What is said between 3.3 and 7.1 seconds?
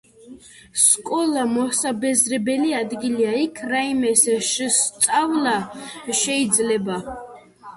იქ რაიმეს შსწავლა შეიძლება